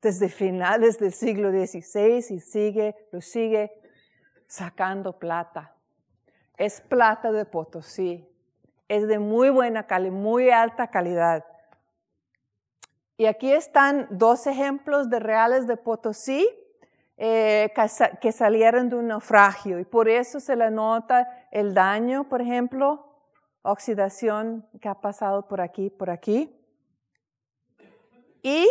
[0.00, 3.70] desde finales del siglo XVI y sigue, lo sigue
[4.48, 5.76] sacando plata.
[6.56, 8.28] Es plata de Potosí.
[8.88, 11.44] Es de muy buena calidad, muy alta calidad.
[13.16, 16.48] Y aquí están dos ejemplos de reales de Potosí
[17.24, 17.72] eh,
[18.20, 23.14] que salieron de un naufragio y por eso se le nota el daño, por ejemplo,
[23.62, 26.52] oxidación que ha pasado por aquí, por aquí.
[28.42, 28.66] Y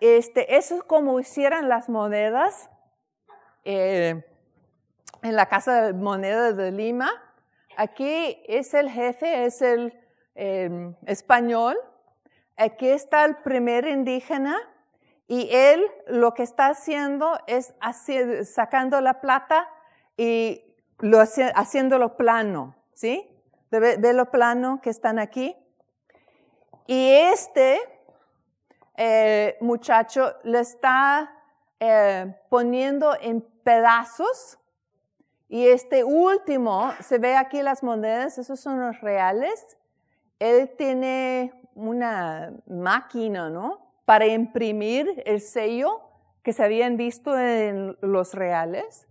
[0.00, 2.68] este, eso es como hicieran las monedas
[3.64, 4.22] eh,
[5.22, 7.10] en la Casa de Monedas de Lima.
[7.78, 9.98] Aquí es el jefe, es el
[10.34, 11.74] em, español.
[12.58, 14.58] Aquí está el primer indígena
[15.26, 17.74] y él lo que está haciendo es
[18.44, 19.68] sacando la plata
[20.16, 20.62] y
[20.98, 23.30] lo, haciéndolo plano, ¿sí?
[23.70, 25.56] de, lo plano que están aquí.
[26.86, 27.80] Y este
[29.60, 31.32] muchacho le está
[31.80, 34.58] eh, poniendo en pedazos.
[35.48, 39.76] Y este último, se ve aquí las monedas, esos son los reales.
[40.38, 43.83] Él tiene una máquina, ¿no?
[44.04, 46.02] Para imprimir el sello
[46.42, 49.08] que se habían visto en los reales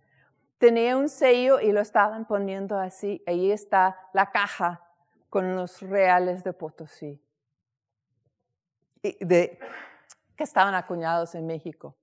[0.60, 3.22] tenía un sello y lo estaban poniendo así.
[3.28, 4.82] Ahí está la caja
[5.30, 7.20] con los reales de Potosí,
[9.02, 9.60] que
[10.38, 11.96] estaban acuñados en México.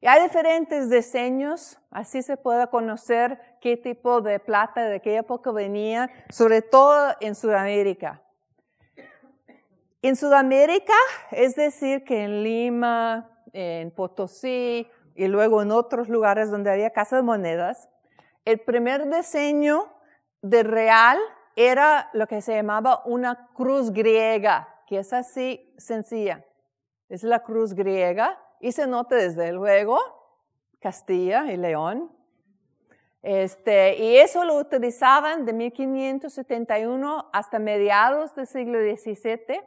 [0.00, 5.52] Y hay diferentes diseños, así se puede conocer qué tipo de plata de qué época
[5.52, 8.20] venía, sobre todo en Sudamérica.
[10.02, 10.94] En Sudamérica,
[11.30, 17.20] es decir, que en Lima, en Potosí y luego en otros lugares donde había casas
[17.20, 17.88] de monedas,
[18.44, 19.92] el primer diseño
[20.42, 21.18] de real
[21.54, 26.44] era lo que se llamaba una cruz griega, que es así sencilla.
[27.08, 30.00] Es la cruz griega y se nota desde luego
[30.80, 32.10] Castilla y León.
[33.22, 39.60] Este, y eso lo utilizaban de 1571 hasta mediados del siglo XVII,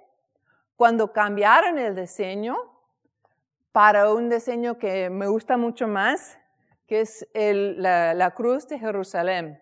[0.75, 2.55] cuando cambiaron el diseño
[3.71, 6.37] para un diseño que me gusta mucho más,
[6.87, 9.61] que es la, cruz de Jerusalén.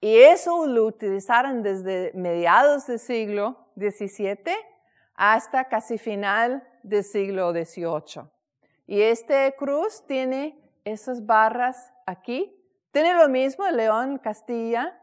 [0.00, 4.54] Y eso lo utilizaron desde mediados del siglo XVII
[5.14, 8.30] hasta casi final del siglo XVIII.
[8.86, 12.54] Y esta cruz tiene esas barras aquí.
[12.92, 14.98] Tiene lo mismo el León Castilla,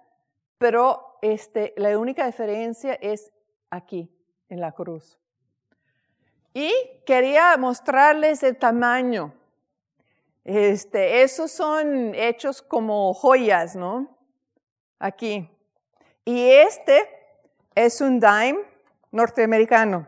[0.57, 3.31] pero este, la única diferencia es
[3.69, 4.14] aquí,
[4.49, 5.19] en la cruz.
[6.53, 6.71] Y
[7.05, 9.33] quería mostrarles el tamaño
[10.45, 14.15] este, esos son hechos como joyas, ¿no?
[14.99, 15.49] Aquí.
[16.23, 17.09] Y este
[17.73, 18.59] es un dime
[19.11, 20.07] norteamericano,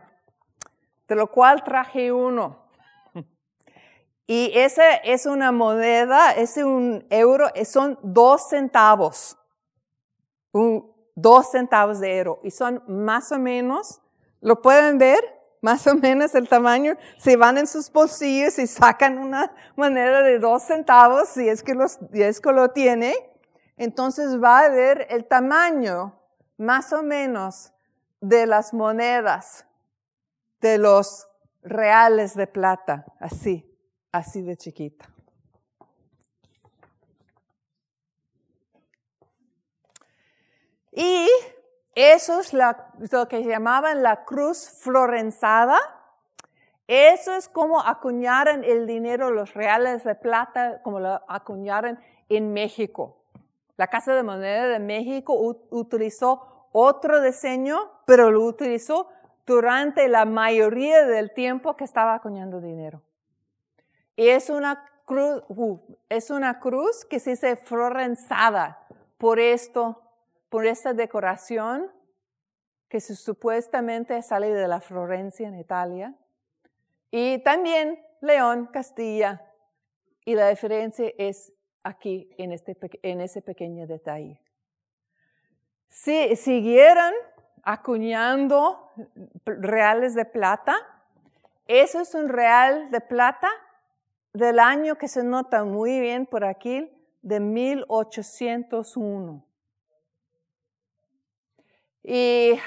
[1.08, 2.64] de lo cual traje uno.
[4.30, 9.38] Y esa es una moneda, es un euro, son dos centavos.
[10.52, 12.40] dos centavos de euro.
[12.44, 14.02] Y son más o menos,
[14.40, 15.38] ¿lo pueden ver?
[15.60, 20.38] más o menos el tamaño, si van en sus bolsillos y sacan una moneda de
[20.38, 23.14] dos centavos, si es que, los, que lo tiene,
[23.76, 26.20] entonces va a ver el tamaño
[26.56, 27.72] más o menos
[28.20, 29.66] de las monedas,
[30.60, 31.28] de los
[31.62, 33.64] reales de plata, así,
[34.12, 35.08] así de chiquita.
[40.90, 41.28] Y
[41.98, 45.78] eso es lo que llamaban la cruz florenzada.
[46.86, 53.16] Eso es como acuñaron el dinero, los reales de plata, como lo acuñaron en México.
[53.76, 55.34] La Casa de Moneda de México
[55.70, 59.08] utilizó otro diseño, pero lo utilizó
[59.44, 63.02] durante la mayoría del tiempo que estaba acuñando dinero.
[64.14, 68.86] Y es una cruz, uh, es una cruz que se dice florenzada
[69.18, 70.07] por esto
[70.48, 71.90] por esta decoración
[72.88, 76.14] que supuestamente sale de la Florencia en Italia.
[77.10, 79.44] Y también León, Castilla.
[80.24, 84.40] Y la diferencia es aquí, en, este, en ese pequeño detalle.
[85.88, 87.14] Si siguieran
[87.62, 88.90] acuñando
[89.44, 90.76] reales de plata,
[91.66, 93.50] eso es un real de plata
[94.32, 96.90] del año que se nota muy bien por aquí,
[97.22, 99.47] de 1801.
[102.10, 102.58] Y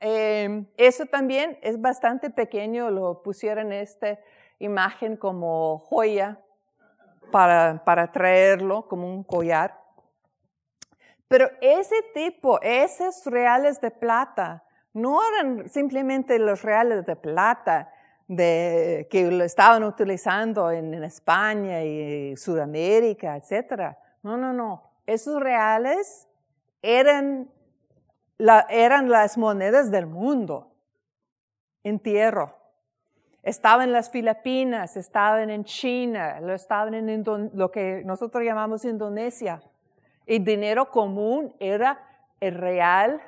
[0.00, 4.18] eh, eso también es bastante pequeño, lo pusieron en esta
[4.58, 6.40] imagen como joya
[7.30, 9.78] para, para traerlo como un collar.
[11.28, 14.64] Pero ese tipo, esos reales de plata,
[14.94, 17.92] no eran simplemente los reales de plata
[18.26, 23.96] de, que lo estaban utilizando en, España y Sudamérica, etc.
[24.24, 24.90] No, no, no.
[25.06, 26.26] Esos reales
[26.82, 27.48] eran,
[28.68, 30.72] eran las monedas del mundo,
[31.84, 32.56] entierro.
[33.42, 37.24] Estaban en las Filipinas, estaban en China, lo estaban en
[37.54, 39.62] lo que nosotros llamamos Indonesia.
[40.26, 41.98] El dinero común era
[42.40, 43.20] el real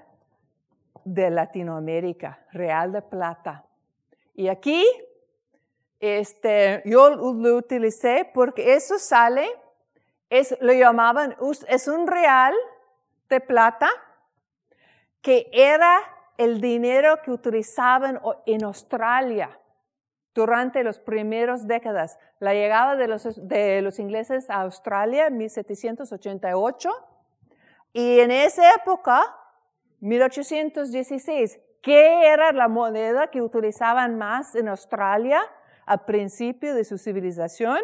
[1.05, 3.65] de Latinoamérica, real de plata.
[4.35, 4.85] Y aquí,
[5.99, 9.49] este, yo lo utilicé porque eso sale,
[10.31, 11.37] es, lo llamaban,
[11.69, 12.55] es un real
[13.29, 13.89] de plata
[15.25, 16.01] que era
[16.37, 19.59] el dinero que utilizaban en Australia
[20.35, 22.19] durante las primeras décadas.
[22.41, 26.91] La llegada de los, ingleses a Australia en 1788
[27.95, 29.35] y en esa época
[30.01, 31.59] 1816.
[31.81, 35.41] ¿Qué era la moneda que utilizaban más en Australia
[35.87, 37.79] al principio de su civilización?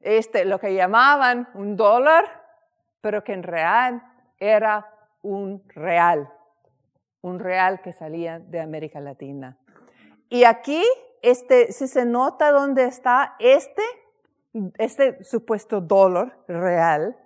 [0.00, 2.24] Este, lo que llamaban un dólar,
[3.00, 4.02] pero que en real
[4.40, 4.97] era
[5.28, 6.32] un real,
[7.20, 9.56] un real que salía de América Latina.
[10.28, 10.82] Y aquí,
[11.22, 13.82] este, si se nota dónde está este,
[14.78, 17.16] este supuesto dólar real,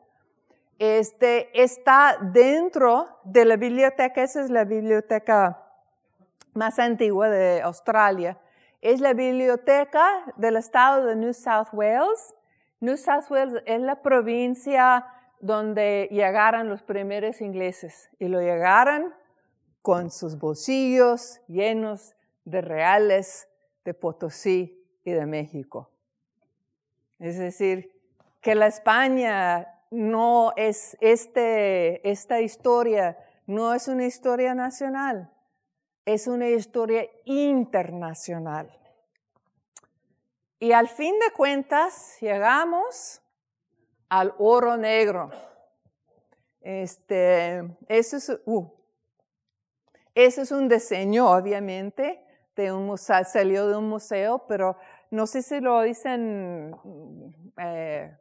[0.78, 5.62] este, está dentro de la biblioteca, esa es la biblioteca
[6.54, 8.38] más antigua de Australia.
[8.80, 12.34] Es la biblioteca del estado de New South Wales.
[12.80, 15.06] New South Wales es la provincia
[15.42, 19.12] donde llegaron los primeros ingleses y lo llegaron
[19.82, 22.14] con sus bolsillos llenos
[22.44, 23.48] de reales
[23.84, 25.90] de Potosí y de México.
[27.18, 27.92] Es decir,
[28.40, 35.32] que la España no es este, esta historia, no es una historia nacional,
[36.04, 38.70] es una historia internacional.
[40.60, 43.21] Y al fin de cuentas llegamos
[44.12, 45.30] al oro negro.
[46.60, 48.70] Este, eso es, uh,
[50.14, 52.22] eso es un diseño, obviamente,
[52.54, 54.76] de un museo, salió de un museo, pero
[55.10, 56.76] no sé si lo dicen
[57.56, 58.14] eh,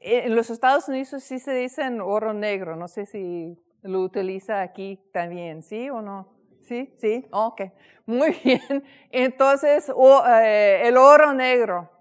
[0.00, 5.00] en los Estados Unidos sí se dicen oro negro, no sé si lo utiliza aquí
[5.12, 6.34] también, ¿sí o no?
[6.62, 7.62] Sí, sí, ok,
[8.06, 8.82] muy bien.
[9.12, 11.92] Entonces, eh, el oro negro,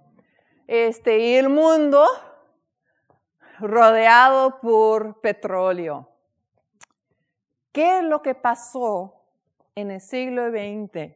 [0.66, 2.08] este, y el mundo
[3.60, 6.10] rodeado por petróleo.
[7.72, 9.22] ¿Qué es lo que pasó
[9.76, 11.16] en el siglo XX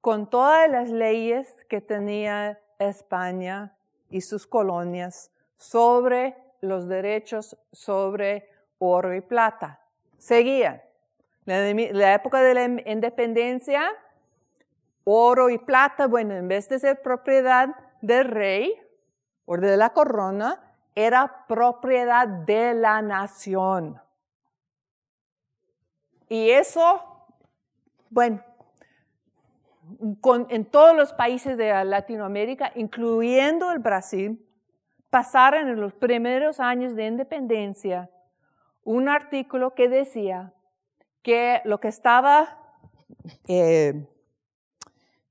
[0.00, 3.76] con todas las leyes que tenía España
[4.10, 9.80] y sus colonias sobre los derechos sobre oro y plata.
[10.18, 10.82] Seguían.
[11.44, 13.88] La, época de la independencia,
[15.04, 17.68] oro y plata, bueno, en vez de ser propiedad
[18.00, 18.74] del rey
[19.44, 20.65] o de la corona,
[20.96, 24.00] era propiedad de la nación.
[26.28, 27.28] Y eso,
[28.10, 28.42] bueno,
[30.48, 34.42] en todos los países de Latinoamérica, incluyendo el Brasil,
[35.10, 38.10] pasaron en los primeros años de independencia
[38.82, 40.52] un artículo que decía
[41.22, 42.58] que lo que estaba
[43.48, 44.08] eh,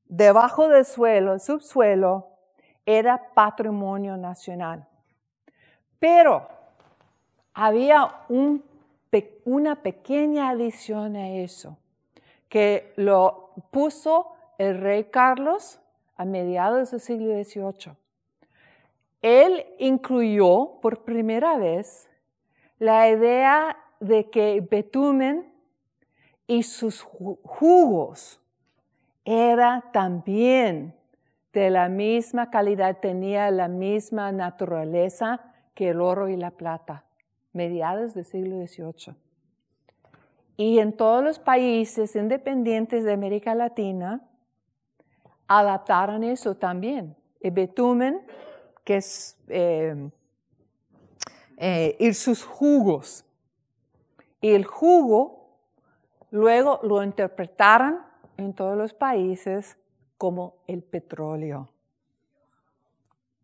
[0.05, 2.29] debajo del suelo, el subsuelo,
[2.85, 4.87] era patrimonio nacional.
[5.99, 6.47] Pero
[7.53, 8.21] había
[9.45, 11.77] una pequeña adición a eso,
[12.49, 15.79] que lo puso el rey Carlos
[16.17, 17.95] a mediados del siglo XVIII
[19.25, 22.07] él incluyó por primera vez
[22.77, 25.51] la idea de que betumen
[26.45, 28.39] y sus jugos
[29.23, 30.93] era también
[31.53, 35.41] de la misma calidad, tenía la misma naturaleza
[35.75, 37.05] que el oro y la plata,
[37.53, 39.15] mediados del siglo XVIII.
[40.57, 44.27] Y en todos los países independientes de América Latina
[45.47, 47.15] adaptaron eso también.
[47.41, 48.21] El betumen
[48.85, 50.09] que es eh,
[51.57, 53.25] eh, ir sus jugos.
[54.39, 55.59] Y el jugo
[56.31, 57.99] luego lo interpretaron
[58.37, 59.77] en todos los países
[60.17, 61.69] como el petróleo.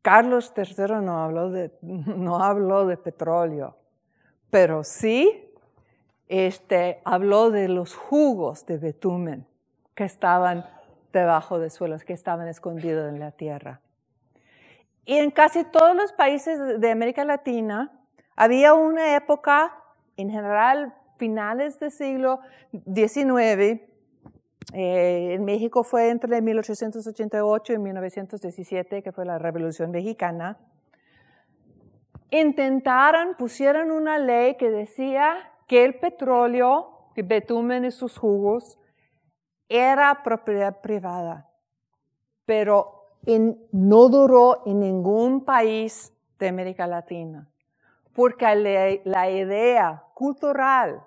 [0.02, 3.78] Carlos III no habló de, no habló de petróleo,
[4.50, 5.50] pero sí
[6.28, 9.46] este, habló de los jugos de betumen
[9.96, 10.66] que estaban
[11.12, 13.82] debajo de suelos, que estaban escondidos en la tierra.
[15.06, 17.92] Y en casi todos los países de América Latina
[18.36, 19.76] había una época,
[20.16, 22.40] en general finales del siglo
[22.72, 23.82] XIX,
[24.74, 30.60] eh, en México fue entre 1888 y 1917, que fue la Revolución Mexicana,
[32.30, 38.78] intentaron, pusieron una ley que decía que el petróleo, el betumen y sus jugos,
[39.68, 41.50] era propiedad privada,
[42.46, 43.06] pero
[43.72, 47.50] no duró en ningún país de América Latina,
[48.14, 51.04] porque la idea cultural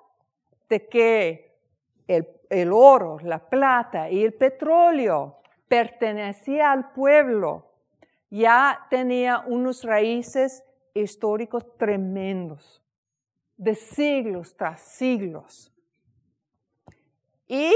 [0.69, 1.59] de que
[2.07, 5.39] el el oro, la plata y el petróleo
[5.69, 7.71] pertenecía al pueblo,
[8.31, 10.65] ya tenía unos raíces
[10.95, 12.83] históricos tremendos,
[13.57, 15.73] de siglos tras siglos.
[17.47, 17.73] Y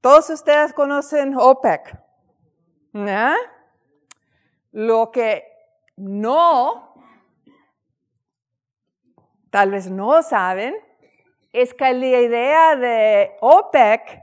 [0.00, 1.98] todos ustedes conocen OPEC.
[4.72, 5.44] Lo que
[5.96, 6.94] no,
[9.50, 10.74] tal vez no saben,
[11.52, 14.22] es que la idea de OPEC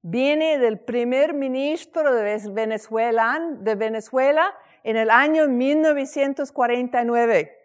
[0.00, 7.58] viene del primer ministro de Venezuela, de Venezuela en el año 1949.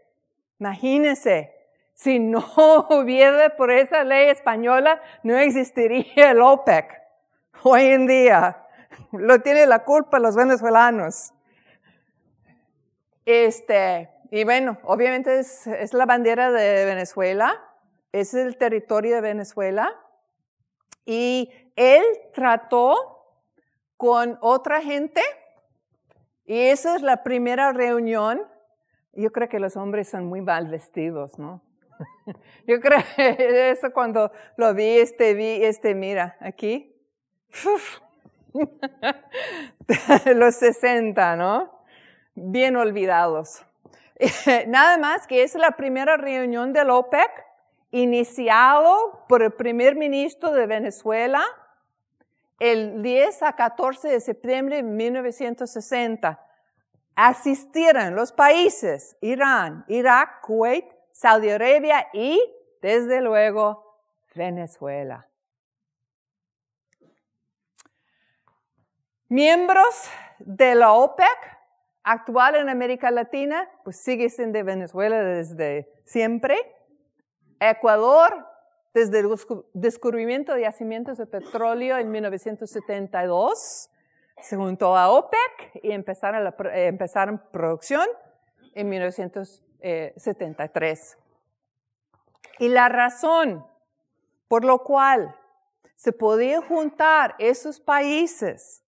[0.60, 1.54] Imagínense,
[1.94, 2.40] si no
[2.90, 7.02] hubiera por esa ley española, no existiría el OPEC
[7.64, 8.66] hoy en día.
[9.14, 11.34] Lo tiene la culpa los venezolanos.
[13.26, 17.67] Este, y bueno, obviamente es, es la bandera de Venezuela
[18.20, 19.96] es el territorio de Venezuela,
[21.06, 22.04] y él
[22.34, 22.96] trató
[23.96, 25.22] con otra gente,
[26.46, 28.42] y esa es la primera reunión.
[29.14, 31.62] Yo creo que los hombres son muy mal vestidos, ¿no?
[32.68, 36.94] Yo creo que eso cuando lo vi, este, vi, este, mira, aquí.
[40.36, 41.84] los 60, ¿no?
[42.36, 43.64] Bien olvidados.
[44.68, 47.47] Nada más que es la primera reunión del OPEC
[48.02, 51.44] iniciado por el primer ministro de Venezuela
[52.60, 56.40] el 10 a 14 de septiembre de 1960.
[57.16, 62.40] Asistieron los países Irán, Irak, Kuwait, Saudi Arabia y,
[62.82, 64.02] desde luego,
[64.36, 65.28] Venezuela.
[69.30, 71.58] Miembros de la OPEC,
[72.04, 76.77] actual en América Latina, pues sigue siendo Venezuela desde siempre.
[77.60, 78.48] Ecuador,
[78.94, 79.28] desde el
[79.74, 83.90] descubrimiento de yacimientos de petróleo en 1972,
[84.42, 88.08] se juntó a OPEC y empezaron, la, eh, empezaron producción
[88.74, 91.18] en 1973.
[92.60, 93.66] Y la razón
[94.48, 95.36] por lo cual
[95.96, 98.84] se podían juntar esos países,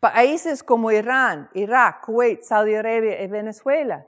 [0.00, 4.06] países como Irán, Irak, Kuwait, Saudi Arabia y Venezuela,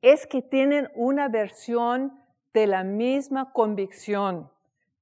[0.00, 2.21] es que tienen una versión
[2.52, 4.50] de la misma convicción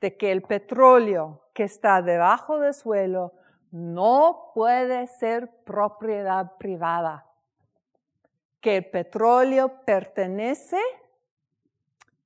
[0.00, 3.32] de que el petróleo que está debajo del suelo
[3.70, 7.26] no puede ser propiedad privada,
[8.60, 10.78] que el petróleo pertenece,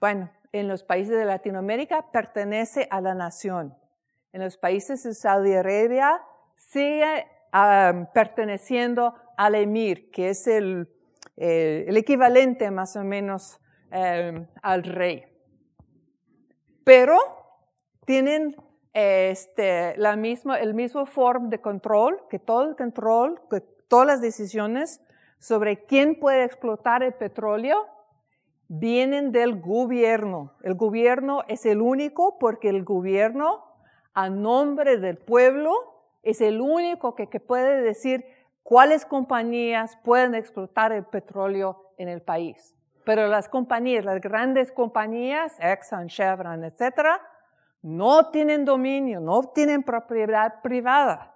[0.00, 3.76] bueno, en los países de Latinoamérica pertenece a la nación.
[4.32, 6.22] En los países de Saudi Arabia
[6.56, 7.26] sigue
[8.12, 10.88] perteneciendo al emir, que es el,
[11.36, 13.60] el equivalente más o menos
[13.90, 15.24] Em, al rey.
[16.84, 17.16] Pero
[18.04, 18.56] tienen
[18.92, 24.20] este, la misma, el mismo forma de control, que todo el control, que todas las
[24.20, 25.00] decisiones
[25.38, 27.86] sobre quién puede explotar el petróleo
[28.68, 30.54] vienen del gobierno.
[30.62, 33.64] El gobierno es el único porque el gobierno,
[34.12, 35.72] a nombre del pueblo,
[36.22, 38.24] es el único que, que puede decir
[38.62, 42.73] cuáles compañías pueden explotar el petróleo en el país.
[43.04, 47.20] Pero las compañías, las grandes compañías, Exxon, Chevron, etcétera,
[47.82, 51.34] no tienen dominio, no tienen propiedad privada.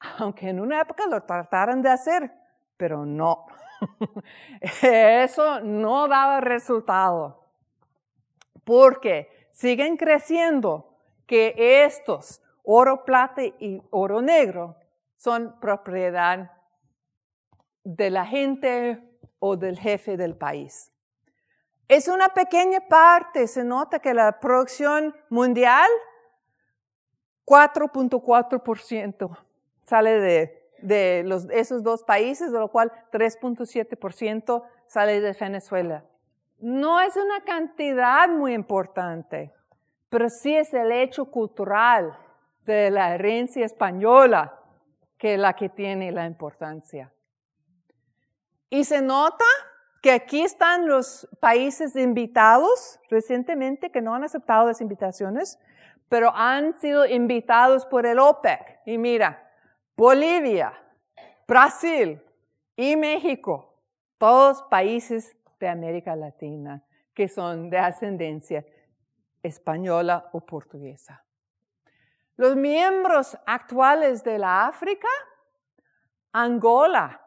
[0.18, 2.32] Aunque en una época lo trataron de hacer,
[2.76, 3.46] pero no.
[4.82, 7.46] Eso no daba resultado.
[8.64, 10.94] Porque siguen creciendo
[11.26, 14.76] que estos, oro, plata y oro negro,
[15.16, 16.52] son propiedad
[17.84, 19.11] de la gente
[19.42, 20.92] o del jefe del país.
[21.88, 25.90] Es una pequeña parte, se nota que la producción mundial,
[27.44, 29.38] 4.4%
[29.84, 36.04] sale de de los, esos dos países, de lo cual 3.7% sale de Venezuela.
[36.58, 39.52] No es una cantidad muy importante,
[40.08, 42.16] pero sí es el hecho cultural
[42.66, 44.58] de la herencia española
[45.18, 47.11] que es la que tiene la importancia.
[48.72, 49.44] Y se nota
[50.00, 55.58] que aquí están los países invitados recientemente que no han aceptado las invitaciones,
[56.08, 58.80] pero han sido invitados por el OPEC.
[58.86, 59.46] Y mira,
[59.94, 60.72] Bolivia,
[61.46, 62.22] Brasil
[62.74, 63.78] y México,
[64.16, 68.64] todos países de América Latina que son de ascendencia
[69.42, 71.22] española o portuguesa.
[72.38, 75.08] Los miembros actuales de la África,
[76.32, 77.21] Angola,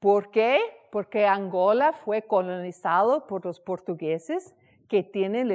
[0.00, 0.60] ¿Por qué?
[0.90, 4.54] Porque Angola fue colonizado por los portugueses
[4.88, 5.50] que tienen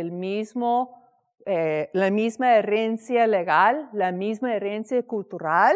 [1.46, 5.76] eh, la misma herencia legal, la misma herencia cultural.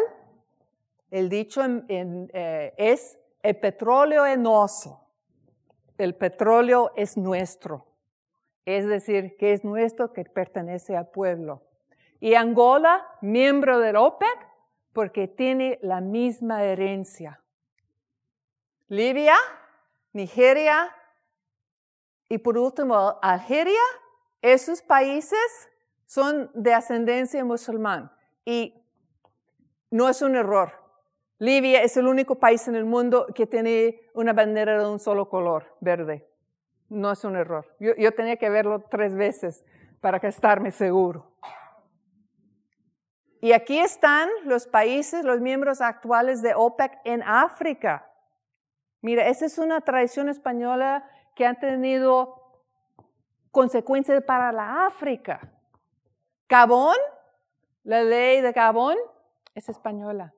[1.10, 5.00] El dicho eh, es, el petróleo es nuestro,
[5.96, 7.86] el petróleo es nuestro.
[8.66, 11.62] Es decir, que es nuestro, que pertenece al pueblo.
[12.20, 14.46] Y Angola, miembro del OPEC,
[14.92, 17.40] porque tiene la misma herencia.
[18.88, 19.36] Libia,
[20.12, 20.94] Nigeria
[22.28, 23.80] y por último Algeria,
[24.40, 25.68] esos países
[26.06, 28.10] son de ascendencia musulmán
[28.44, 28.82] y
[29.90, 30.72] no es un error.
[31.38, 35.28] Libia es el único país en el mundo que tiene una bandera de un solo
[35.28, 36.26] color, verde.
[36.88, 37.66] No es un error.
[37.78, 39.64] Yo, tenía que verlo tres veces
[40.00, 41.30] para estarme seguro.
[43.40, 48.07] Y aquí están los países, los miembros actuales de OPEC en África.
[49.00, 52.34] Mira, esa es una tradición española que ha tenido
[53.50, 55.52] consecuencias para la África.
[56.48, 56.96] Gabón,
[57.84, 58.96] la ley de Gabón
[59.54, 60.34] es española.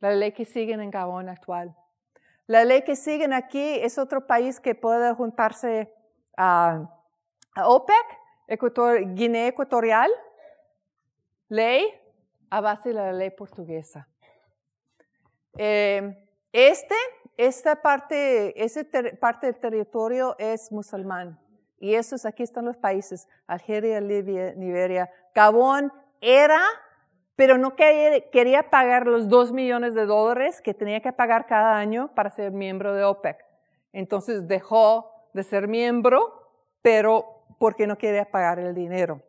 [0.00, 1.76] La ley que siguen en Gabón actual.
[2.46, 5.92] La ley que siguen aquí es otro país que puede juntarse
[6.36, 6.88] a,
[7.56, 10.10] OPEC, Guinea Ecuatorial.
[11.48, 11.88] Ley
[12.50, 14.08] a base de la ley portuguesa.
[15.58, 16.94] Eh, este
[17.36, 18.82] esta parte, esa
[19.20, 21.38] parte del territorio es musulmán.
[21.78, 25.10] Y esos, aquí están los países, Algeria, Libia, Nigeria.
[25.34, 26.62] Gabón era,
[27.36, 32.10] pero no quería, pagar los dos millones de dólares que tenía que pagar cada año
[32.14, 33.44] para ser miembro de OPEC.
[33.92, 39.20] Entonces dejó de ser miembro, pero porque no quería pagar el dinero.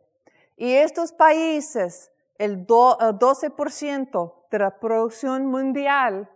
[0.56, 6.30] Y estos países, el 12% de la producción mundial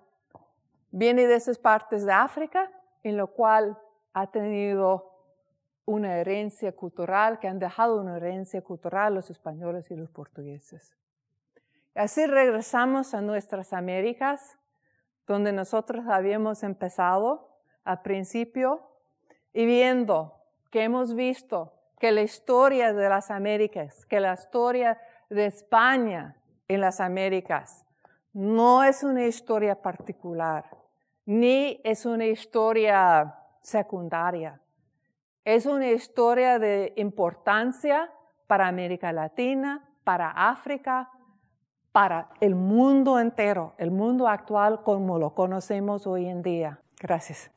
[0.92, 2.70] Viene de esas partes de África,
[3.02, 3.78] en lo cual
[4.12, 5.10] ha tenido
[5.86, 10.94] una herencia cultural, que han dejado una herencia cultural los españoles y los portugueses.
[11.94, 14.58] Así regresamos a nuestras Américas,
[15.26, 17.48] donde nosotros habíamos empezado
[17.84, 18.86] al principio,
[19.54, 20.34] y viendo
[20.70, 26.36] que hemos visto que la historia de las Américas, que la historia de España
[26.68, 27.86] en las Américas,
[28.34, 30.81] no es una historia particular,
[31.26, 34.60] ni es una historia secundaria.
[35.44, 38.12] Es una historia de importancia
[38.46, 41.10] para América Latina, para África,
[41.90, 46.80] para el mundo entero, el mundo actual como lo conocemos hoy en día.
[47.00, 47.50] Gracias.